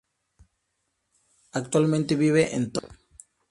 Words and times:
Actualmente 1.51 2.15
vive 2.15 2.55
en 2.55 2.71
Tokio. 2.71 2.97